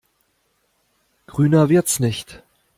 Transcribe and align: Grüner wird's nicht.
Grüner 1.27 1.69
wird's 1.69 1.99
nicht. 1.99 2.41